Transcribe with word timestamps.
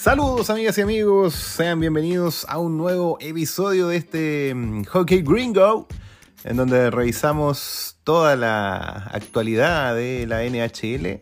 Saludos 0.00 0.48
amigas 0.48 0.78
y 0.78 0.80
amigos, 0.80 1.34
sean 1.34 1.78
bienvenidos 1.78 2.46
a 2.48 2.56
un 2.56 2.78
nuevo 2.78 3.18
episodio 3.20 3.88
de 3.88 3.98
este 3.98 4.54
mm, 4.54 4.84
Hockey 4.84 5.20
Gringo, 5.20 5.88
en 6.42 6.56
donde 6.56 6.90
revisamos 6.90 7.98
toda 8.02 8.34
la 8.34 9.10
actualidad 9.12 9.94
de 9.94 10.26
la 10.26 10.42
NHL. 10.42 11.20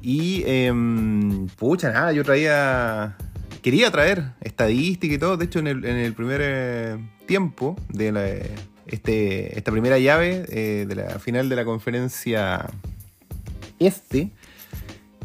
Y, 0.00 0.44
em, 0.46 1.48
pucha, 1.48 1.90
nada, 1.90 2.12
yo 2.12 2.22
traía, 2.22 3.16
quería 3.62 3.90
traer 3.90 4.26
estadística 4.42 5.12
y 5.16 5.18
todo, 5.18 5.36
de 5.36 5.46
hecho 5.46 5.58
en 5.58 5.66
el, 5.66 6.14
primer 6.14 6.40
eh, 6.44 6.98
tiempo 7.26 7.74
de 7.88 8.48
este, 8.86 9.58
esta 9.58 9.72
primera 9.72 9.98
llave 9.98 10.46
eh, 10.50 10.86
de 10.86 10.94
la 10.94 11.18
final 11.18 11.48
de 11.48 11.56
la 11.56 11.64
conferencia 11.64 12.64
este, 13.80 14.30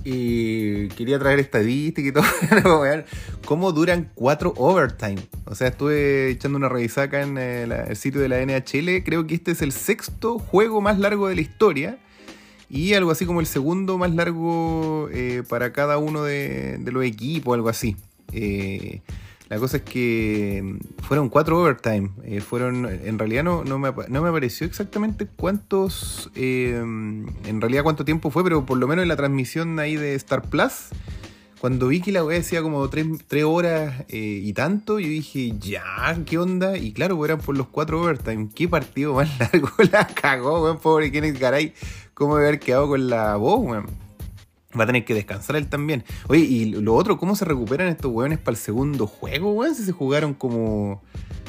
y 0.04 0.88
quería 0.90 1.18
traer 1.20 1.40
estadística 1.40 2.08
y 2.08 2.12
todo. 2.12 2.24
cómo 3.46 3.72
duran 3.72 4.12
cuatro 4.16 4.54
overtime. 4.58 5.22
O 5.46 5.56
sea, 5.56 5.70
estuve 5.70 6.30
echando 6.30 6.58
una 6.58 6.70
revisada 6.70 7.08
acá 7.08 7.22
en 7.22 7.38
el, 7.38 7.96
sitio 7.96 8.22
de 8.22 8.30
la 8.30 8.46
NHL. 8.46 9.04
Creo 9.04 9.26
que 9.28 9.36
este 9.36 9.52
es 9.52 9.62
el 9.62 9.72
sexto 9.72 10.40
juego 10.40 10.82
más 10.82 11.00
largo 11.00 11.28
de 11.28 11.36
la 11.36 11.42
historia. 11.42 11.98
Y 12.70 12.94
algo 12.96 13.12
así 13.12 13.26
como 13.26 13.40
el 13.40 13.46
segundo 13.46 13.98
más 13.98 14.14
largo 14.16 15.08
eh, 15.12 15.44
para 15.48 15.74
cada 15.74 15.98
uno 15.98 16.24
de, 16.24 16.78
de, 16.80 16.92
los 16.92 17.04
equipos, 17.06 17.54
algo 17.54 17.70
así. 17.70 17.96
Eh, 18.32 19.02
la 19.54 19.60
cosa 19.60 19.78
es 19.78 19.84
que 19.84 20.62
mm, 20.64 21.04
fueron 21.04 21.30
cuatro 21.30 21.62
overtime. 21.62 22.10
Eh, 22.24 22.42
fueron, 22.42 22.88
en 22.88 23.20
realidad 23.20 23.44
no, 23.44 23.64
no, 23.64 23.78
me, 23.78 23.90
apareció 23.90 24.66
exactamente 24.66 25.28
cuántos, 25.28 26.32
eh, 26.34 26.76
en 26.76 27.62
realidad 27.62 27.84
cuánto 27.84 28.04
tiempo 28.04 28.32
fue, 28.32 28.44
pero 28.44 28.66
por 28.66 28.80
lo 28.80 28.88
menos 28.88 29.04
en 29.04 29.10
la 29.10 29.16
transmisión 29.16 29.78
ahí 29.80 29.96
de 29.96 30.16
Star 30.16 30.42
Plus, 30.50 30.90
cuando 31.62 31.88
vi 31.88 32.02
que 32.02 32.12
la 32.12 32.24
web 32.24 32.38
decía 32.38 32.64
como 32.64 32.90
tres, 32.90 33.06
horas 33.46 34.06
eh, 34.10 34.42
y 34.44 34.54
tanto, 34.54 35.00
yo 35.00 35.08
dije, 35.08 35.54
ya, 35.60 36.18
¿qué 36.26 36.40
onda? 36.40 36.76
Y 36.76 36.92
claro, 36.92 37.16
pues 37.16 37.30
eran 37.30 37.40
por 37.40 37.56
los 37.56 37.68
cuatro 37.68 38.02
overtime. 38.02 38.50
¿Qué 38.56 38.68
partido 38.68 39.14
más 39.14 39.30
largo 39.40 39.70
la 39.92 40.08
cagó, 40.08 40.64
weón? 40.64 40.80
Pobre 40.80 41.12
Kenneth 41.12 41.38
Garay. 41.38 41.76
¿Cómo 42.16 42.38
haber 42.38 42.60
quedado 42.60 42.88
con 42.88 43.08
la 43.08 43.36
voz, 43.36 43.60
weón? 43.60 44.03
Va 44.78 44.84
a 44.84 44.88
tener 44.88 45.06
que 45.06 45.14
descansar 45.14 45.56
él 45.56 45.68
también. 45.68 46.04
Oye, 46.28 46.42
y 46.42 46.66
lo 46.66 46.96
otro, 46.96 47.18
¿cómo 47.18 47.36
se 47.36 47.46
recuperan 47.46 47.88
estos 47.88 48.12
weones 48.12 48.40
para 48.40 48.54
el 48.54 48.58
segundo 48.58 49.08
juego, 49.08 49.54
weón? 49.54 49.76
Si 49.76 49.84
se 49.84 49.92
jugaron 49.92 50.34
como. 50.34 51.02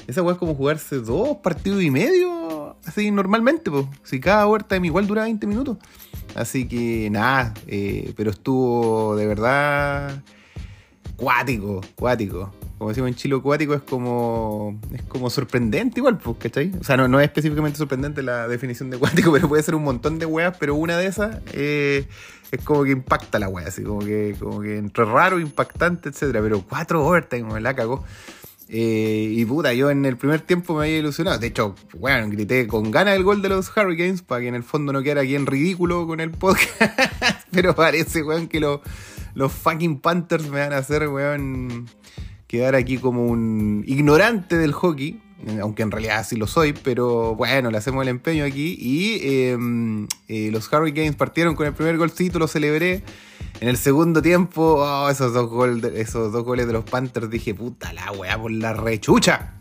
Esa 0.06 0.22
weá 0.22 0.34
es 0.34 0.38
como 0.38 0.54
jugarse 0.54 0.96
dos 0.96 1.38
partidos 1.38 1.82
y 1.82 1.90
medio, 1.90 2.76
así 2.84 3.10
normalmente, 3.10 3.70
pues. 3.70 3.86
Si 4.02 4.20
cada 4.20 4.46
overtime 4.46 4.86
igual 4.86 5.06
dura 5.06 5.22
20 5.22 5.46
minutos. 5.46 5.78
Así 6.34 6.66
que 6.66 7.08
nada, 7.10 7.54
eh, 7.66 8.12
pero 8.16 8.30
estuvo 8.30 9.16
de 9.16 9.26
verdad 9.26 10.22
cuático, 11.16 11.80
cuático. 11.94 12.52
Como 12.78 12.90
decimos 12.90 13.08
en 13.08 13.14
Chile, 13.14 13.40
cuático 13.40 13.74
es 13.74 13.82
como 13.82 14.78
es 14.92 15.02
como 15.04 15.30
sorprendente 15.30 16.00
igual, 16.00 16.18
pues, 16.18 16.36
¿cachai? 16.38 16.72
O 16.80 16.84
sea, 16.84 16.96
no, 16.96 17.06
no 17.06 17.20
es 17.20 17.26
específicamente 17.26 17.78
sorprendente 17.78 18.22
la 18.22 18.48
definición 18.48 18.90
de 18.90 18.98
cuático, 18.98 19.32
pero 19.32 19.48
puede 19.48 19.62
ser 19.62 19.74
un 19.74 19.84
montón 19.84 20.18
de 20.18 20.26
weas, 20.26 20.56
pero 20.58 20.74
una 20.74 20.96
de 20.96 21.06
esas 21.06 21.38
eh, 21.52 22.06
es 22.54 22.62
como 22.62 22.84
que 22.84 22.90
impacta 22.90 23.38
la 23.38 23.48
wea, 23.48 23.68
así 23.68 23.82
como 23.82 24.00
que, 24.00 24.34
como 24.38 24.60
que 24.60 24.78
entre 24.78 25.04
raro, 25.04 25.40
impactante, 25.40 26.08
etcétera. 26.08 26.40
Pero 26.42 26.62
cuatro 26.68 27.04
overtime 27.06 27.52
me 27.52 27.60
la 27.60 27.74
cagó. 27.74 28.04
Eh, 28.68 29.28
y 29.30 29.44
puta, 29.44 29.74
yo 29.74 29.90
en 29.90 30.04
el 30.06 30.16
primer 30.16 30.40
tiempo 30.40 30.74
me 30.74 30.84
había 30.84 30.98
ilusionado. 30.98 31.38
De 31.38 31.48
hecho, 31.48 31.74
bueno, 31.98 32.28
grité 32.30 32.66
con 32.66 32.90
ganas 32.90 33.16
el 33.16 33.22
gol 33.22 33.42
de 33.42 33.50
los 33.50 33.70
Hurricanes 33.76 34.22
para 34.22 34.40
que 34.40 34.48
en 34.48 34.54
el 34.54 34.62
fondo 34.62 34.92
no 34.92 35.02
quedara 35.02 35.20
aquí 35.22 35.34
en 35.34 35.46
ridículo 35.46 36.06
con 36.06 36.20
el 36.20 36.30
podcast. 36.30 36.82
Pero 37.50 37.74
parece, 37.74 38.22
weón, 38.22 38.48
que 38.48 38.60
los 38.60 39.52
fucking 39.52 40.00
Panthers 40.00 40.48
me 40.48 40.60
van 40.60 40.72
a 40.72 40.78
hacer, 40.78 41.08
weón, 41.08 41.86
quedar 42.46 42.74
aquí 42.74 42.98
como 42.98 43.26
un 43.26 43.84
ignorante 43.86 44.56
del 44.56 44.72
hockey 44.72 45.20
aunque 45.60 45.82
en 45.82 45.90
realidad 45.90 46.26
sí 46.26 46.36
lo 46.36 46.46
soy, 46.46 46.72
pero 46.72 47.34
bueno, 47.34 47.70
le 47.70 47.78
hacemos 47.78 48.02
el 48.02 48.08
empeño 48.08 48.44
aquí. 48.44 48.76
Y 48.78 49.46
em, 49.48 50.06
eh, 50.28 50.50
los 50.50 50.72
Hurricanes 50.72 51.16
partieron 51.16 51.54
con 51.54 51.66
el 51.66 51.74
primer 51.74 51.96
golcito, 51.96 52.38
lo 52.38 52.48
celebré. 52.48 53.02
En 53.60 53.68
el 53.68 53.76
segundo 53.76 54.22
tiempo, 54.22 54.76
oh, 54.78 55.08
esos, 55.08 55.32
dos 55.32 55.50
esos 55.94 56.32
dos 56.32 56.44
goles 56.44 56.66
de 56.66 56.72
los 56.72 56.84
Panthers, 56.84 57.30
dije, 57.30 57.54
puta 57.54 57.92
la 57.92 58.10
weá 58.12 58.40
por 58.40 58.50
la 58.50 58.72
rechucha. 58.72 59.54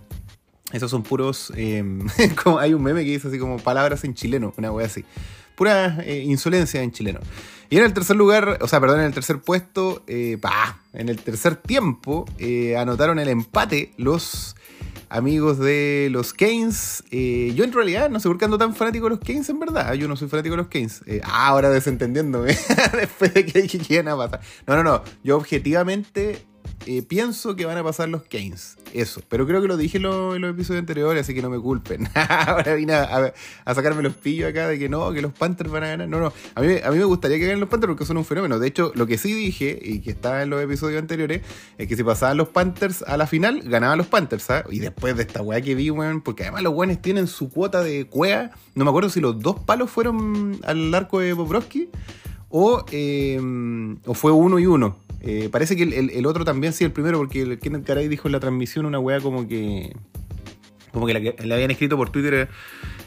Esos 0.71 0.89
son 0.89 1.03
puros. 1.03 1.51
Em, 1.55 2.07
hay 2.59 2.73
un 2.73 2.81
meme 2.81 3.03
que 3.03 3.11
dice 3.11 3.27
así 3.27 3.37
como 3.37 3.57
palabras 3.57 4.03
en 4.03 4.13
chileno, 4.13 4.53
una 4.57 4.71
weá 4.71 4.87
así. 4.87 5.05
Pura 5.55 5.99
eh, 6.03 6.23
insolencia 6.25 6.81
en 6.81 6.91
chileno. 6.91 7.19
Y 7.69 7.77
en 7.77 7.83
el 7.83 7.93
tercer 7.93 8.15
lugar, 8.15 8.59
o 8.61 8.67
sea, 8.67 8.79
perdón, 8.79 8.99
en 8.99 9.05
el 9.05 9.13
tercer 9.13 9.39
puesto, 9.39 10.03
eh, 10.07 10.39
en 10.93 11.09
el 11.09 11.19
tercer 11.19 11.55
tiempo, 11.55 12.25
anotaron 12.77 13.17
el 13.19 13.29
empate 13.29 13.93
los 13.97 14.55
amigos 15.13 15.59
de 15.59 16.09
los 16.11 16.33
Keynes. 16.33 17.03
Eh, 17.11 17.53
yo 17.55 17.63
en 17.63 17.71
realidad 17.71 18.09
no 18.09 18.19
sé 18.19 18.27
por 18.27 18.39
qué 18.39 18.45
ando 18.45 18.57
tan 18.57 18.75
fanático 18.75 19.05
de 19.05 19.11
los 19.11 19.19
Keynes, 19.19 19.47
en 19.49 19.59
verdad. 19.59 19.93
Yo 19.93 20.07
no 20.07 20.15
soy 20.15 20.27
fanático 20.27 20.53
de 20.53 20.63
los 20.63 20.67
Keynes. 20.67 21.03
Eh, 21.05 21.21
ah, 21.23 21.47
ahora 21.47 21.69
desentendiéndome. 21.69 22.57
Después 22.93 23.33
de 23.33 23.45
que 23.45 23.61
dije 23.61 23.99
a 23.99 24.17
pasar. 24.17 24.41
No, 24.65 24.75
no, 24.75 24.83
no. 24.83 25.03
Yo 25.23 25.37
objetivamente 25.37 26.43
eh, 26.85 27.01
pienso 27.01 27.55
que 27.55 27.65
van 27.65 27.77
a 27.77 27.83
pasar 27.83 28.09
los 28.09 28.23
Keynes. 28.23 28.77
Eso. 28.93 29.21
Pero 29.29 29.47
creo 29.47 29.61
que 29.61 29.67
lo 29.67 29.77
dije 29.77 29.97
en 29.97 30.03
los, 30.03 30.35
episodios 30.35 30.81
anteriores, 30.81 31.21
así 31.21 31.33
que 31.33 31.41
no 31.41 31.49
me 31.49 31.59
culpen. 31.59 32.07
Ahora 32.15 32.75
vine 32.75 32.93
a, 32.93 33.33
sacarme 33.73 34.03
los 34.03 34.13
pillos 34.13 34.49
acá 34.49 34.67
de 34.67 34.77
que 34.77 34.89
no, 34.89 35.11
que 35.11 35.21
los 35.21 35.33
Panthers 35.33 35.71
van 35.71 35.83
a 35.83 35.87
ganar. 35.87 36.07
No, 36.07 36.19
no. 36.19 36.33
A 36.55 36.61
mí, 36.61 36.75
a 36.83 36.91
mí 36.91 36.97
me 36.97 37.05
gustaría 37.05 37.37
que 37.37 37.45
ganen 37.45 37.59
los 37.59 37.69
Panthers 37.69 37.91
porque 37.91 38.05
son 38.05 38.17
un 38.17 38.25
fenómeno. 38.25 38.59
De 38.59 38.67
hecho, 38.67 38.91
lo 38.95 39.07
que 39.07 39.17
sí 39.17 39.33
dije, 39.33 39.79
y 39.81 39.99
que 40.01 40.11
está 40.11 40.43
en 40.43 40.49
los 40.49 40.61
episodios 40.61 41.01
anteriores, 41.01 41.41
es 41.77 41.87
que 41.87 41.95
si 41.95 42.03
pasaban 42.03 42.37
los 42.37 42.49
Panthers 42.49 43.03
a 43.03 43.17
la 43.17 43.27
final, 43.27 43.61
ganaban 43.61 43.97
los 43.97 44.07
Panthers. 44.07 44.43
¿sabes? 44.43 44.65
Y 44.71 44.79
después 44.79 45.15
de 45.15 45.23
esta 45.23 45.41
weá 45.41 45.61
que 45.61 45.75
vi, 45.75 45.89
weón, 45.89 46.21
porque 46.21 46.43
además 46.43 46.63
los 46.63 46.73
weones 46.73 47.01
tienen 47.01 47.27
su 47.27 47.49
cuota 47.49 47.81
de 47.81 48.05
cuea. 48.05 48.51
No 48.75 48.85
me 48.85 48.89
acuerdo 48.89 49.09
si 49.09 49.19
los 49.19 49.39
dos 49.39 49.59
palos 49.59 49.89
fueron 49.89 50.59
al 50.63 50.93
arco 50.93 51.19
de 51.19 51.33
Bobrovsky 51.33 51.89
o, 52.49 52.85
eh, 52.91 53.39
o 54.05 54.13
fue 54.13 54.31
uno 54.31 54.59
y 54.59 54.65
uno. 54.65 55.02
Eh, 55.23 55.47
parece 55.49 55.77
que 55.77 55.83
el, 55.83 56.25
otro 56.25 56.43
también 56.43 56.73
sí, 56.73 56.83
el 56.83 56.91
primero, 56.91 57.17
porque 57.17 57.41
el 57.41 57.59
Kenneth 57.59 57.85
Caray 57.85 58.09
dijo 58.09 58.27
en 58.27 58.33
la 58.33 58.39
transmisión 58.39 58.85
una 58.85 58.99
weá 58.99 59.21
como 59.21 59.47
que. 59.47 59.95
Como 60.93 61.07
que 61.07 61.13
le 61.13 61.53
habían 61.53 61.71
escrito 61.71 61.97
por 61.97 62.11
Twitter 62.11 62.47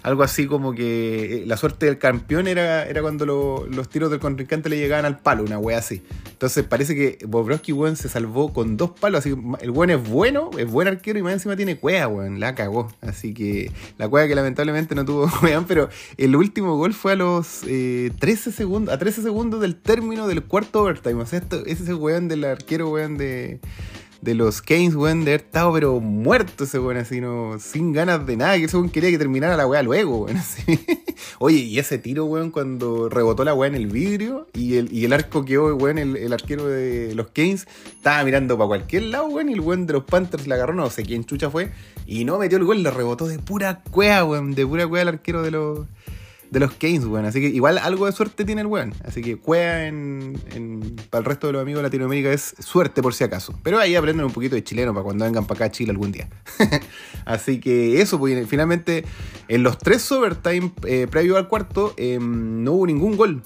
algo 0.06 0.22
así 0.22 0.46
como 0.46 0.72
que 0.72 1.42
eh, 1.42 1.46
la 1.46 1.56
suerte 1.56 1.86
del 1.86 1.98
campeón 1.98 2.46
era, 2.46 2.86
era 2.86 3.02
cuando 3.02 3.66
los 3.68 3.88
tiros 3.88 4.08
del 4.08 4.20
contrincante 4.20 4.68
le 4.68 4.78
llegaban 4.78 5.04
al 5.04 5.18
palo, 5.18 5.42
una 5.42 5.58
wea 5.58 5.78
así. 5.78 6.00
Entonces 6.30 6.64
parece 6.64 6.94
que 6.94 7.18
Bobrovsky, 7.26 7.72
weón, 7.72 7.96
se 7.96 8.08
salvó 8.08 8.52
con 8.52 8.76
dos 8.76 8.92
palos. 8.92 9.18
Así 9.18 9.34
el 9.60 9.70
weón 9.72 9.90
es 9.90 10.08
bueno, 10.08 10.50
es 10.56 10.70
buen 10.70 10.86
arquero 10.86 11.18
y 11.18 11.24
más 11.24 11.32
encima 11.32 11.56
tiene 11.56 11.76
cueva, 11.76 12.06
weón. 12.06 12.38
La 12.38 12.54
cagó. 12.54 12.86
Así 13.00 13.34
que 13.34 13.72
la 13.98 14.08
cueva 14.08 14.28
que 14.28 14.36
lamentablemente 14.36 14.94
no 14.94 15.04
tuvo 15.04 15.28
weón, 15.42 15.64
pero 15.64 15.88
el 16.18 16.36
último 16.36 16.76
gol 16.76 16.94
fue 16.94 17.12
a 17.12 17.16
los 17.16 17.62
13 17.62 17.68
eh, 17.68 18.52
segundos, 18.52 18.94
a 18.94 18.98
13 18.98 19.22
segundos 19.22 19.60
del 19.60 19.74
término 19.74 20.28
del 20.28 20.44
cuarto 20.44 20.82
overtime. 20.82 21.20
O 21.20 21.26
sea, 21.26 21.40
esto, 21.40 21.66
ese 21.66 21.82
es 21.82 21.88
el 21.88 21.96
weón 21.96 22.28
del 22.28 22.44
arquero, 22.44 22.90
weón, 22.90 23.18
de 23.18 23.58
de 24.20 24.34
los 24.34 24.62
Keynes, 24.62 24.94
weón, 24.94 25.24
de 25.24 25.32
haber 25.32 25.40
estado 25.42 25.72
pero 25.72 26.00
muerto 26.00 26.64
ese 26.64 26.78
weón, 26.78 26.96
así, 26.96 27.20
no, 27.20 27.58
sin 27.58 27.92
ganas 27.92 28.26
de 28.26 28.36
nada, 28.36 28.56
que 28.56 28.64
ese 28.64 28.76
weón 28.76 28.90
quería 28.90 29.10
que 29.10 29.18
terminara 29.18 29.56
la 29.56 29.66
weá 29.66 29.82
luego, 29.82 30.24
weón, 30.24 30.36
así. 30.36 30.78
Oye, 31.38 31.58
y 31.58 31.78
ese 31.78 31.98
tiro, 31.98 32.24
weón, 32.24 32.50
cuando 32.50 33.08
rebotó 33.08 33.44
la 33.44 33.54
weá 33.54 33.68
en 33.68 33.74
el 33.74 33.86
vidrio 33.86 34.48
y 34.52 34.76
el, 34.76 34.92
y 34.92 35.04
el 35.04 35.12
arco 35.12 35.44
quedó, 35.44 35.74
weón, 35.76 35.98
el, 35.98 36.32
arquero 36.32 36.66
de 36.66 37.14
los 37.14 37.28
Keynes 37.28 37.66
estaba 37.94 38.22
mirando 38.24 38.56
para 38.56 38.68
cualquier 38.68 39.04
lado, 39.04 39.26
weón, 39.26 39.48
y 39.48 39.52
el 39.52 39.60
weón 39.60 39.86
de 39.86 39.94
los 39.94 40.04
Panthers 40.04 40.46
le 40.46 40.54
agarró, 40.54 40.74
no 40.74 40.90
sé 40.90 41.04
quién 41.04 41.24
chucha 41.24 41.50
fue, 41.50 41.70
y 42.06 42.24
no 42.24 42.38
metió 42.38 42.58
el 42.58 42.64
gol, 42.64 42.82
le 42.82 42.90
rebotó 42.90 43.26
de 43.26 43.38
pura 43.38 43.82
cueva, 43.90 44.24
weón, 44.24 44.54
de 44.54 44.66
pura 44.66 44.86
cueva 44.86 45.02
el 45.02 45.08
arquero 45.08 45.42
de 45.42 45.50
los 45.50 45.86
de 46.50 46.60
los 46.60 46.72
Keynes, 46.74 47.06
weón. 47.06 47.24
Así 47.26 47.40
que 47.40 47.48
igual 47.48 47.78
algo 47.78 48.06
de 48.06 48.12
suerte 48.12 48.44
tiene 48.44 48.60
el 48.62 48.66
weón. 48.66 48.94
Así 49.04 49.22
que 49.22 49.36
cuea 49.36 49.86
en, 49.86 50.34
para 51.10 51.20
el 51.20 51.24
resto 51.24 51.46
de 51.46 51.54
los 51.54 51.62
amigos 51.62 51.80
de 51.80 51.84
Latinoamérica 51.84 52.32
es 52.32 52.54
suerte 52.58 53.02
por 53.02 53.14
si 53.14 53.24
acaso. 53.24 53.58
Pero 53.62 53.78
ahí 53.78 53.94
aprenden 53.94 54.26
un 54.26 54.32
poquito 54.32 54.54
de 54.54 54.64
chileno 54.64 54.92
para 54.92 55.04
cuando 55.04 55.24
vengan 55.24 55.46
para 55.46 55.58
acá 55.58 55.64
a 55.66 55.70
Chile 55.70 55.90
algún 55.90 56.12
día. 56.12 56.28
Así 57.24 57.60
que 57.60 58.00
eso, 58.00 58.18
pues 58.18 58.46
finalmente 58.48 59.04
en 59.48 59.62
los 59.62 59.78
tres 59.78 60.10
overtime 60.12 60.72
eh, 60.84 61.06
previo 61.10 61.36
al 61.36 61.48
cuarto 61.48 61.94
em, 61.96 62.64
no 62.64 62.72
hubo 62.72 62.86
ningún 62.86 63.16
gol. 63.16 63.42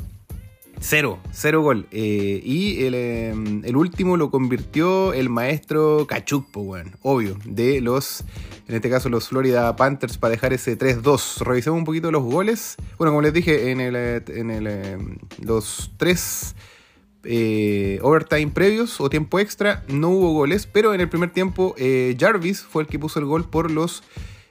Cero, 0.82 1.21
cero 1.31 1.61
gol. 1.61 1.87
Eh, 1.91 2.41
y 2.43 2.85
em, 2.87 3.62
el, 3.65 3.77
último 3.77 4.17
lo 4.17 4.31
convirtió 4.31 5.12
el 5.12 5.29
maestro 5.29 6.06
Kachuk, 6.09 6.56
weón, 6.56 6.97
obvio, 7.03 7.37
de 7.44 7.82
los, 7.82 8.25
en 8.67 8.77
este 8.77 8.88
caso 8.88 9.11
los 9.11 9.29
Florida 9.29 9.77
Panthers, 9.77 10.17
para 10.17 10.32
dejar 10.32 10.55
ese 10.55 10.79
3-2. 10.79 11.43
Revisemos 11.44 11.79
un 11.79 11.85
poquito 11.85 12.11
los 12.11 12.23
goles. 12.23 12.77
Bueno, 12.97 13.12
como 13.12 13.21
les 13.21 13.35
dije, 13.35 13.71
en, 13.71 13.81
el, 13.81 13.94
en 13.94 14.50
el, 14.50 14.67
em, 14.67 15.19
los 15.43 15.93
tres 15.99 16.56
eh, 17.25 17.99
overtime 18.03 18.49
previos 18.49 18.99
o 19.03 19.11
tiempo 19.11 19.38
extra 19.38 19.85
no 19.88 20.09
hubo 20.09 20.33
goles, 20.33 20.67
pero 20.67 20.94
en 20.94 21.03
el 21.03 21.11
primer 21.11 21.31
tiempo 21.31 21.75
eh, 21.76 22.17
Jarvis 22.19 22.62
fue 22.62 22.83
el 22.85 22.88
que 22.88 22.99
puso 22.99 23.19
el 23.19 23.26
gol 23.26 23.44
por 23.44 23.71
los 23.71 24.03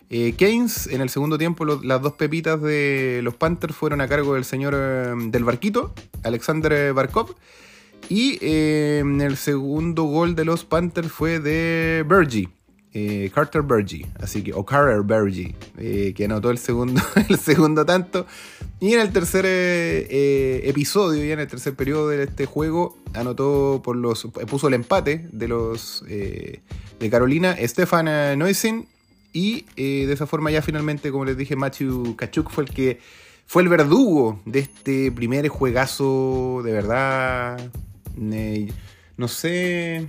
eh, 0.09 0.33
Keynes, 0.33 0.87
en 0.87 1.01
el 1.01 1.09
segundo 1.09 1.37
tiempo, 1.37 1.65
las 1.65 2.01
dos 2.01 2.13
pepitas 2.13 2.61
de 2.61 3.21
los 3.23 3.35
Panthers 3.35 3.75
fueron 3.75 4.01
a 4.01 4.07
cargo 4.07 4.33
del 4.33 4.45
señor 4.45 4.73
eh, 4.75 5.13
del 5.15 5.43
barquito, 5.43 5.93
Alexander 6.23 6.93
Barkov. 6.93 7.35
Y 8.07 8.39
eh, 8.41 9.03
el 9.05 9.37
segundo 9.37 10.03
gol 10.03 10.35
de 10.35 10.45
los 10.45 10.65
Panthers 10.65 11.11
fue 11.11 11.39
de 11.39 12.03
Bergie. 12.07 12.49
Eh, 12.91 13.29
Carter 13.35 13.61
Bergie, 13.61 14.07
así 14.19 14.41
que, 14.41 14.51
o 14.51 14.65
Carter 14.65 15.03
Bergie, 15.03 15.55
eh, 15.77 16.11
que 16.15 16.25
anotó 16.25 16.49
el 16.49 16.57
segundo, 16.57 16.99
el 17.29 17.37
segundo 17.37 17.85
tanto. 17.85 18.25
Y 18.79 18.93
en 18.93 19.01
el 19.01 19.11
tercer 19.11 19.45
episodio, 19.45 21.23
ya 21.23 21.33
en 21.33 21.41
el 21.41 21.47
tercer 21.47 21.75
periodo 21.75 22.09
de 22.09 22.23
este 22.23 22.47
juego, 22.47 22.97
anotó 23.13 23.81
por 23.83 23.95
los, 23.95 24.25
puso 24.49 24.69
el 24.69 24.73
empate 24.73 25.27
de 25.31 25.47
los 25.47 26.03
de 26.07 27.09
Carolina, 27.11 27.55
Stefan 27.61 28.05
Neusin. 28.39 28.87
Y 29.31 29.65
de 29.75 30.11
esa 30.11 30.25
forma 30.25 30.51
ya 30.51 30.61
finalmente, 30.61 31.11
como 31.11 31.25
les 31.25 31.37
dije, 31.37 31.55
Matthew 31.55 32.15
Kachuk 32.15 32.49
fue 32.49 32.63
el 32.63 32.69
que 32.71 32.99
fue 33.45 33.63
el 33.63 33.69
verdugo 33.69 34.41
de 34.45 34.59
este 34.59 35.11
primer 35.11 35.47
juegazo 35.47 36.61
de 36.63 36.71
verdad 36.71 37.59
no 39.17 39.27
sé, 39.27 40.07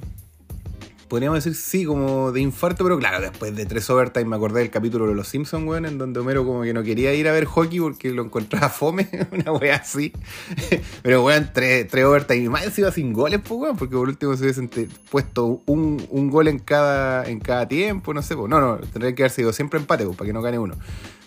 podríamos 1.11 1.43
decir 1.43 1.61
sí, 1.61 1.85
como 1.85 2.31
de 2.31 2.41
infarto, 2.41 2.85
pero 2.85 2.97
claro, 2.97 3.21
después 3.21 3.55
de 3.55 3.67
tres 3.67 3.91
overtime 3.91 4.27
me 4.27 4.37
acordé 4.37 4.61
del 4.61 4.71
capítulo 4.71 5.09
de 5.09 5.15
Los 5.17 5.27
Simpsons, 5.27 5.67
weón, 5.67 5.85
en 5.85 5.99
donde 5.99 6.21
Homero 6.21 6.47
como 6.47 6.63
que 6.63 6.73
no 6.73 6.85
quería 6.85 7.13
ir 7.13 7.27
a 7.27 7.33
ver 7.33 7.47
hockey 7.47 7.81
porque 7.81 8.11
lo 8.13 8.23
encontraba 8.23 8.69
fome, 8.69 9.09
una 9.33 9.51
wea 9.53 9.75
así. 9.75 10.13
pero 11.03 11.25
weón, 11.25 11.51
tres, 11.53 11.89
tres 11.89 12.05
overtime 12.05 12.45
y 12.45 12.49
más 12.49 12.79
iba 12.79 12.93
sin 12.93 13.13
goles, 13.13 13.41
pues 13.41 13.61
weón, 13.61 13.77
porque 13.77 13.97
por 13.97 14.09
último 14.09 14.37
se 14.37 14.45
hubiesen 14.45 14.71
puesto 15.11 15.61
un, 15.67 16.31
gol 16.31 16.47
en 16.47 16.61
cada, 16.61 17.29
en 17.29 17.41
cada 17.41 17.67
tiempo, 17.67 18.15
no 18.15 18.23
sé, 18.23 18.37
pues 18.37 18.49
no, 18.49 18.61
no, 18.61 18.77
tendría 18.79 19.13
que 19.13 19.25
haber 19.25 19.33
sido 19.33 19.53
siempre 19.53 19.81
empate, 19.81 20.05
pues, 20.05 20.17
para 20.17 20.29
que 20.29 20.33
no 20.33 20.43
gane 20.43 20.61
uno. 20.61 20.77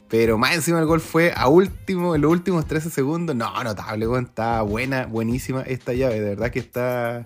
Pero 0.07 0.37
más 0.37 0.55
encima 0.55 0.79
el 0.79 0.85
gol 0.85 1.01
fue 1.01 1.33
a 1.35 1.49
último, 1.49 2.15
en 2.15 2.21
los 2.21 2.31
últimos 2.31 2.67
13 2.67 2.89
segundos. 2.89 3.35
No, 3.35 3.63
notable, 3.63 4.07
weón. 4.07 4.25
Está 4.25 4.61
buena, 4.61 5.07
buenísima 5.07 5.63
esta 5.63 5.91
llave. 5.93 6.21
De 6.21 6.29
verdad 6.29 6.51
que 6.51 6.59
está, 6.59 7.25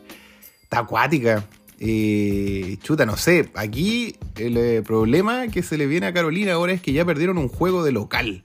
está 0.64 0.80
acuática. 0.80 1.44
Eh, 1.80 2.78
chuta, 2.82 3.06
no 3.06 3.18
sé. 3.18 3.50
Aquí 3.56 4.16
el 4.36 4.58
eh, 4.58 4.82
problema 4.82 5.48
que 5.48 5.64
se 5.64 5.78
le 5.78 5.88
viene 5.88 6.08
a 6.08 6.14
Carolina 6.14 6.54
ahora 6.54 6.74
es 6.74 6.82
que 6.82 6.94
ya 6.94 7.06
perdieron 7.06 7.38
un 7.38 7.48
juego 7.48 7.84
de 7.84 7.92
local. 7.92 8.44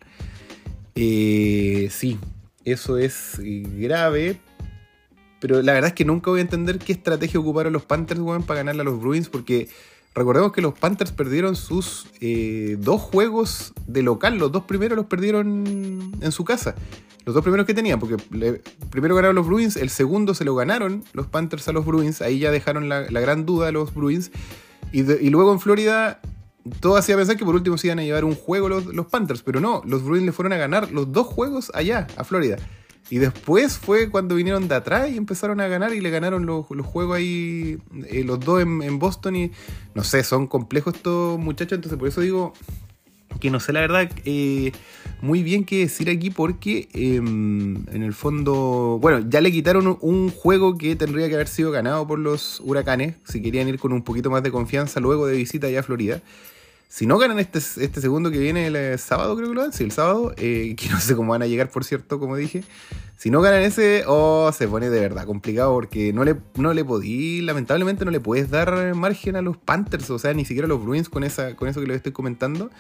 Eh, 0.95 1.89
sí, 1.91 2.19
eso 2.65 2.99
es 2.99 3.41
grave. 3.41 4.41
Pero 5.41 5.61
la 5.61 5.73
verdad 5.73 5.89
es 5.89 5.95
que 5.95 6.05
nunca 6.05 6.31
voy 6.31 6.39
a 6.39 6.43
entender 6.43 6.79
qué 6.79 6.93
estrategia 6.93 7.41
ocuparon 7.41 7.73
los 7.73 7.85
Panthers, 7.85 8.21
weón, 8.21 8.45
para 8.45 8.59
ganarle 8.59 8.83
a 8.83 8.85
los 8.85 9.01
Bruins. 9.01 9.29
Porque 9.29 9.69
Recordemos 10.15 10.53
que 10.53 10.61
los 10.61 10.75
Panthers 10.75 11.11
perdieron 11.11 11.57
sus 11.57 12.07
eh, 12.21 12.77
dos 12.79 13.01
juegos 13.01 13.73
de 13.87 14.03
local. 14.03 14.37
Los 14.37 14.53
dos 14.53 14.65
primeros 14.65 14.97
los 14.97 15.07
perdieron 15.07 16.13
en 16.21 16.33
su 16.33 16.45
casa. 16.45 16.75
Los 17.25 17.35
dos 17.35 17.43
primeros 17.43 17.67
que 17.67 17.75
tenían, 17.75 18.01
porque 18.01 18.17
primero 18.91 19.15
ganaron 19.15 19.37
los 19.37 19.47
Bruins, 19.47 19.77
el 19.77 19.91
segundo 19.91 20.35
se 20.35 20.45
lo 20.45 20.57
ganaron 20.57 21.05
los 21.13 21.29
Panthers 21.29 21.69
a 21.69 21.73
los 21.73 21.87
Bruins. 21.87 22.21
Ahí 22.21 22.41
ya 22.41 22.51
dejaron 22.51 22.89
la, 22.89 23.03
gran 23.03 23.47
duda 23.47 23.71
los 23.71 23.95
Bruins. 23.95 24.33
Y, 24.91 25.03
luego 25.31 25.53
en 25.53 25.61
Florida 25.61 26.21
todo 26.81 26.97
hacía 26.97 27.17
pensar 27.17 27.37
que 27.37 27.45
por 27.45 27.55
último 27.55 27.79
se 27.79 27.89
iban 27.89 28.01
a 28.01 28.03
llevar 28.03 28.25
un 28.25 28.35
juego 28.35 28.69
los, 28.69 28.87
los 28.87 29.07
Panthers, 29.07 29.43
pero 29.43 29.61
no, 29.61 29.83
los 29.85 30.05
Bruins 30.05 30.27
le 30.27 30.33
fueron 30.33 30.53
a 30.53 30.57
ganar 30.57 30.93
los 30.93 31.11
dos 31.11 31.27
juegos 31.27 31.71
allá, 31.75 32.07
a 32.17 32.25
Florida. 32.25 32.57
Y 33.11 33.19
después 33.19 33.79
fue 33.79 34.11
cuando 34.11 34.35
vinieron 34.35 34.69
de 34.69 34.75
atrás 34.75 35.11
y 35.11 35.17
empezaron 35.17 35.61
a 35.61 35.69
ganar 35.69 35.93
y 35.93 36.01
le 36.01 36.11
ganaron 36.11 36.47
los, 36.47 36.67
juegos 36.67 37.17
ahí, 37.17 37.79
eh, 38.09 38.25
los 38.25 38.41
dos 38.41 38.63
en, 38.63 38.99
Boston. 38.99 39.37
Y 39.37 39.53
no 39.95 40.03
sé, 40.05 40.25
son 40.25 40.47
complejos 40.47 40.95
estos 40.95 41.39
muchachos. 41.39 41.77
Entonces, 41.77 41.99
por 41.99 42.09
eso 42.09 42.21
digo 42.21 42.55
que 43.41 43.51
no 43.51 43.61
sé 43.61 43.73
la 43.73 43.81
verdad 43.81 44.11
eh, 44.25 44.73
muy 45.23 45.43
bien 45.43 45.65
qué 45.65 45.79
decir 45.79 46.11
aquí 46.11 46.31
porque 46.31 46.89
em, 46.93 47.89
en 47.89 48.03
el 48.03 48.13
fondo, 48.13 48.99
bueno, 49.01 49.25
ya 49.29 49.41
le 49.41 49.51
quitaron 49.51 49.99
un 50.01 50.31
juego 50.31 50.77
que 50.77 50.97
tendría 50.97 51.29
que 51.29 51.35
haber 51.35 51.49
sido 51.49 51.71
ganado 51.71 52.07
por 52.07 52.19
los 52.19 52.61
huracanes, 52.61 53.17
si 53.25 53.41
querían 53.41 53.69
ir 53.69 53.79
con 53.79 53.93
un 53.93 54.03
poquito 54.03 54.31
más 54.31 54.43
de 54.43 54.51
confianza 54.51 55.01
luego 55.01 55.27
de 55.27 55.37
visita 55.37 55.69
allá 55.69 55.81
a 55.81 55.83
Florida. 55.83 56.21
Si 56.93 57.07
no 57.07 57.17
ganan 57.17 57.39
este, 57.39 57.59
este 57.59 58.03
segundo 58.03 58.31
que 58.31 58.39
viene 58.39 58.67
el 58.67 58.77
eh, 58.77 58.99
sábado, 58.99 59.35
creo 59.35 59.49
que 59.49 59.55
lo 59.55 59.63
dan, 59.63 59.73
sí, 59.73 59.83
el 59.83 59.93
sábado, 59.93 60.35
eh, 60.37 60.75
que 60.79 60.91
no 60.91 61.01
sé 61.01 61.17
cómo 61.17 61.33
van 61.33 61.41
a 61.41 61.47
llegar, 61.47 61.71
por 61.71 61.85
cierto, 61.85 62.21
como 62.21 62.37
dije. 62.37 62.65
Si 63.17 63.31
no 63.31 63.41
ganan 63.41 63.63
ese, 63.63 64.05
oh, 64.07 64.53
se 64.53 64.69
pone 64.69 64.91
de 64.91 65.01
verdad 65.01 65.25
complicado 65.25 65.73
porque 65.73 66.13
no 66.13 66.23
le, 66.23 66.37
no 66.57 66.75
le 66.75 66.85
podí, 66.85 67.41
lamentablemente 67.41 68.05
no 68.05 68.11
le 68.11 68.21
puedes 68.21 68.51
dar 68.51 68.95
margen 68.95 69.37
a 69.37 69.41
los 69.41 69.57
Panthers, 69.57 70.11
o 70.11 70.19
sea, 70.19 70.35
ni 70.35 70.45
siquiera 70.45 70.67
a 70.67 70.69
los 70.69 70.85
Bruins 70.85 71.09
con, 71.09 71.25
esa, 71.25 71.57
con 71.57 71.67
eso 71.67 71.81
que 71.81 71.87
les 71.87 71.97
estoy 71.97 72.13
comentando. 72.13 72.71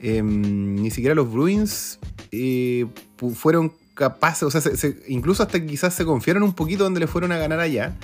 Em, 0.00 0.74
ni 0.82 0.90
siquiera 0.90 1.14
los 1.14 1.32
Bruins 1.32 2.00
eh, 2.32 2.86
fueron 3.36 3.72
capaces, 3.94 4.42
o 4.42 4.50
sea, 4.50 4.62
incluso 5.06 5.44
hasta 5.44 5.64
quizás 5.64 5.94
se 5.94 6.04
confiaron 6.04 6.42
un 6.42 6.54
poquito 6.54 6.82
donde 6.82 6.98
le 6.98 7.06
fueron 7.06 7.30
a 7.30 7.38
ganar 7.38 7.60
allá 7.60 7.94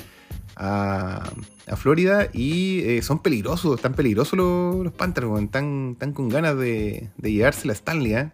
a, 0.60 1.32
Florida 1.76 2.28
y 2.32 2.80
eh, 2.80 3.02
son 3.02 3.20
peligrosos, 3.20 3.76
están 3.76 3.94
peligrosos 3.94 4.36
los, 4.36 4.92
Panthers, 4.92 5.28
están, 5.40 5.94
con 6.12 6.28
ganas 6.28 6.58
de, 6.58 7.08
llevarse 7.22 7.66
la 7.68 7.72
Stanley. 7.72 8.14
¿eh? 8.14 8.30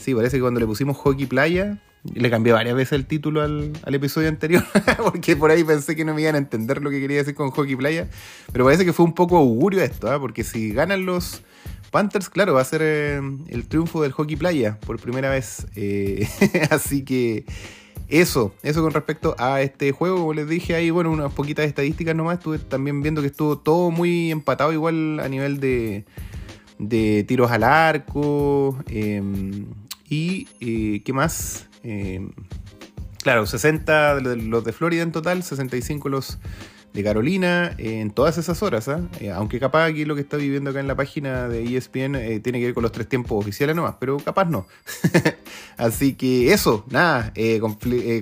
Sí, 0.00 0.14
parece 0.14 0.36
que 0.36 0.40
cuando 0.40 0.58
le 0.58 0.66
pusimos 0.66 0.96
Hockey 0.96 1.26
Playa, 1.26 1.80
le 2.12 2.28
cambié 2.28 2.52
varias 2.52 2.74
veces 2.74 2.92
el 2.92 3.06
título 3.06 3.40
al, 3.40 3.72
episodio 3.86 4.28
anterior, 4.28 4.64
porque 4.98 5.36
por 5.36 5.52
ahí 5.52 5.62
pensé 5.62 5.94
que 5.94 6.04
no 6.04 6.12
me 6.12 6.22
iban 6.22 6.34
a 6.34 6.38
entender 6.38 6.82
lo 6.82 6.90
que 6.90 7.00
quería 7.00 7.18
decir 7.18 7.36
con 7.36 7.50
Hockey 7.52 7.76
Playa, 7.76 8.08
pero 8.52 8.64
parece 8.64 8.84
que 8.84 8.92
fue 8.92 9.06
un 9.06 9.14
poco 9.14 9.38
augurio 9.38 9.82
esto, 9.82 10.12
¿eh? 10.12 10.18
porque 10.18 10.42
si 10.42 10.72
ganan 10.72 11.06
los 11.06 11.42
Panthers, 11.92 12.28
claro, 12.28 12.54
va 12.54 12.62
a 12.62 12.64
ser 12.64 12.82
el 12.82 13.68
triunfo 13.68 14.02
del 14.02 14.12
Hockey 14.12 14.36
Playa 14.36 14.78
por 14.80 14.98
primera 14.98 15.30
vez, 15.30 15.66
así 16.70 17.04
que... 17.04 17.44
Eso, 18.12 18.54
eso 18.62 18.82
con 18.82 18.92
respecto 18.92 19.34
a 19.38 19.62
este 19.62 19.90
juego, 19.90 20.18
como 20.18 20.34
les 20.34 20.46
dije 20.46 20.74
ahí, 20.74 20.90
bueno, 20.90 21.10
unas 21.10 21.32
poquitas 21.32 21.64
estadísticas 21.64 22.14
nomás, 22.14 22.36
estuve 22.36 22.58
también 22.58 23.00
viendo 23.00 23.22
que 23.22 23.28
estuvo 23.28 23.56
todo 23.56 23.90
muy 23.90 24.30
empatado 24.30 24.70
igual 24.70 25.18
a 25.18 25.30
nivel 25.30 25.60
de, 25.60 26.04
de 26.78 27.24
tiros 27.26 27.50
al 27.50 27.64
arco 27.64 28.78
em, 28.90 29.64
y 30.10 30.46
eh, 30.60 31.00
qué 31.02 31.12
más. 31.14 31.70
Em, 31.82 32.32
claro, 33.22 33.46
60 33.46 34.20
los 34.20 34.62
de 34.62 34.72
Florida 34.74 35.02
en 35.02 35.12
total, 35.12 35.42
65 35.42 36.10
los 36.10 36.38
de 36.92 37.04
Carolina 37.04 37.74
en 37.78 38.10
todas 38.10 38.38
esas 38.38 38.62
horas. 38.62 38.88
¿ah? 38.88 39.00
Eh, 39.20 39.30
aunque 39.30 39.58
capaz 39.58 39.84
aquí 39.84 40.04
lo 40.04 40.14
que 40.14 40.20
está 40.20 40.36
viviendo 40.36 40.70
acá 40.70 40.80
en 40.80 40.88
la 40.88 40.94
página 40.94 41.48
de 41.48 41.76
ESPN 41.76 42.16
eh, 42.16 42.40
tiene 42.40 42.58
que 42.58 42.66
ver 42.66 42.74
con 42.74 42.82
los 42.82 42.92
tres 42.92 43.08
tiempos 43.08 43.38
oficiales 43.38 43.74
nomás, 43.74 43.96
pero 43.98 44.18
capaz 44.18 44.44
no. 44.44 44.66
Así 45.76 46.14
que 46.14 46.52
eso, 46.52 46.84
nada, 46.90 47.32
eh, 47.34 47.60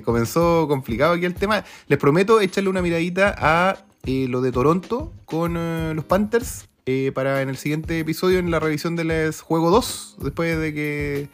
comenzó 0.03 0.67
complicado 0.67 1.13
aquí 1.13 1.25
el 1.25 1.35
tema. 1.35 1.63
Les 1.87 1.99
prometo 1.99 2.39
echarle 2.41 2.69
una 2.69 2.81
miradita 2.81 3.35
a 3.37 3.85
lo 4.03 4.41
de 4.41 4.51
Toronto 4.51 5.13
con 5.25 5.53
los 5.95 6.05
Panthers 6.05 6.67
para 7.13 7.41
en 7.41 7.49
el 7.49 7.57
siguiente 7.57 7.99
episodio, 7.99 8.39
en 8.39 8.49
la 8.51 8.59
revisión 8.59 8.95
del 8.95 9.31
juego 9.33 9.69
2, 9.69 10.17
después 10.23 10.59
de 10.59 10.73
que 10.73 11.29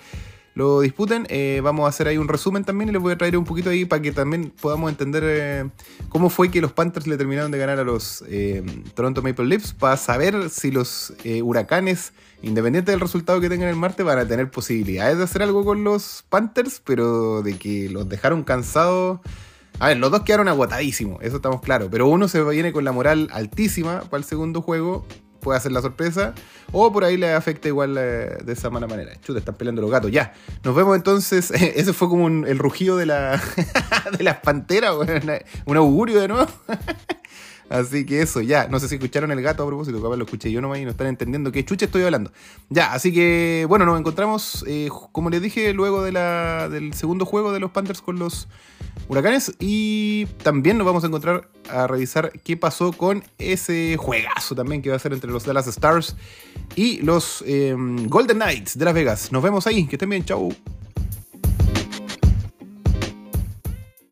lo 0.58 0.82
disputen. 0.82 1.28
Eh, 1.30 1.62
vamos 1.64 1.86
a 1.86 1.90
hacer 1.90 2.08
ahí 2.08 2.18
un 2.18 2.28
resumen 2.28 2.64
también 2.64 2.90
y 2.90 2.92
les 2.92 3.02
voy 3.02 3.14
a 3.14 3.18
traer 3.18 3.38
un 3.38 3.46
poquito 3.46 3.70
ahí 3.70 3.86
para 3.86 4.02
que 4.02 4.12
también 4.12 4.52
podamos 4.60 4.90
entender 4.90 5.24
eh, 5.24 5.70
cómo 6.10 6.32
fue 6.32 6.50
que 6.50 6.62
los 6.62 6.72
Panthers 6.72 7.06
le 7.06 7.16
terminaron 7.16 7.52
de 7.52 7.60
ganar 7.60 7.78
a 7.78 7.84
los 7.84 8.24
eh, 8.28 8.64
Toronto 8.96 9.22
Maple 9.22 9.46
Leafs 9.46 9.74
para 9.74 9.98
saber 9.98 10.50
si 10.50 10.72
los 10.72 11.14
huracanes, 11.44 12.12
independiente 12.42 12.90
del 12.90 13.00
resultado 13.00 13.40
que 13.40 13.50
tengan 13.50 13.70
el 13.70 13.76
martes, 13.76 14.04
van 14.04 14.18
a 14.18 14.28
tener 14.28 14.50
posibilidades 14.50 15.20
de 15.20 15.26
hacer 15.26 15.44
algo 15.44 15.64
con 15.64 15.84
los 15.84 16.26
Panthers, 16.28 16.82
pero 16.84 17.44
de 17.44 17.56
que 17.60 17.88
los 17.90 18.10
dejaron 18.10 18.44
cansados. 18.44 19.20
A 19.80 19.90
ver, 19.90 19.98
los 19.98 20.10
dos 20.10 20.24
quedaron 20.24 20.48
agotadísimos, 20.48 21.22
eso 21.22 21.36
estamos 21.36 21.62
claros, 21.62 21.90
pero 21.92 22.08
uno 22.08 22.28
se 22.28 22.44
viene 22.44 22.74
con 22.74 22.84
la 22.84 22.92
moral 22.92 23.30
altísima 23.32 24.02
para 24.10 24.18
el 24.18 24.24
segundo 24.24 24.64
juego 24.64 25.06
puede 25.48 25.60
hacer 25.60 25.72
la 25.72 25.82
sorpresa. 25.82 26.34
O 26.74 26.92
por 26.92 27.06
ahí 27.06 27.16
le 27.16 27.32
afecta 27.32 27.70
igual 27.70 27.96
eh, 27.98 28.38
de 28.44 28.52
esa 28.52 28.70
mala 28.70 28.86
manera. 28.86 29.14
Chuta, 29.22 29.40
están 29.40 29.56
peleando 29.56 29.82
los 29.82 29.90
gatos. 29.90 30.12
Ya. 30.12 30.34
Nos 30.62 30.76
vemos 30.76 30.98
entonces. 30.98 31.52
Ese 31.52 31.94
fue 31.94 32.10
como 32.10 32.28
el 32.28 32.60
rugido 32.60 32.98
de, 32.98 33.06
la, 33.06 33.42
de 34.18 34.24
las 34.26 34.40
panteras. 34.40 34.94
un 35.66 35.78
augurio 35.78 36.20
de 36.20 36.28
nuevo. 36.28 36.48
Así 37.70 38.06
que 38.06 38.22
eso, 38.22 38.42
ya. 38.42 38.68
No 38.68 38.80
sé 38.80 38.88
si 38.88 38.96
escucharon 38.96 39.32
el 39.32 39.42
gato 39.42 39.64
a 39.64 39.68
propósito, 39.68 40.02
capaz 40.02 40.16
lo 40.16 40.26
escuché 40.26 40.52
yo 40.52 40.62
nomás 40.62 40.80
y 40.80 40.86
no 40.86 40.92
están 40.92 41.08
entendiendo 41.08 41.52
qué 41.52 41.66
chucha 41.66 41.86
estoy 41.86 42.04
hablando. 42.04 42.32
Ya, 42.70 42.94
así 42.94 43.14
que 43.14 43.66
bueno, 43.68 43.86
nos 43.86 44.00
encontramos, 44.00 44.64
eh, 44.68 44.90
como 45.12 45.30
les 45.30 45.42
dije, 45.42 45.74
luego 45.74 46.04
de 46.04 46.12
la, 46.12 46.70
del 46.70 46.94
segundo 46.94 47.26
juego 47.26 47.52
de 47.52 47.60
los 47.60 47.72
Panthers 47.72 48.02
con 48.02 48.20
los 48.20 48.48
Huracanes. 49.10 49.54
Y 49.60 50.26
también 50.44 50.78
nos 50.78 50.86
vamos 50.86 51.04
a 51.04 51.08
encontrar 51.08 51.50
a 51.70 51.88
revisar 51.88 52.32
qué 52.44 52.56
pasó 52.56 52.94
con 52.94 53.24
ese 53.38 53.98
juegazo 53.98 54.56
también 54.56 54.82
que 54.82 54.90
va 54.90 54.96
a 54.96 55.00
ser 55.00 55.14
entre 55.14 55.32
los 55.32 55.46
Dallas 55.46 55.68
Stars 55.68 56.16
y 56.76 57.02
los 57.02 57.44
em, 57.46 58.08
Golden 58.08 58.38
Knights 58.38 58.78
de 58.78 58.86
Las 58.86 58.94
Vegas. 58.94 59.32
Nos 59.32 59.44
vemos 59.44 59.68
ahí, 59.68 59.86
que 59.88 59.96
estén 59.96 60.10
bien, 60.10 60.24
chau. 60.24 60.54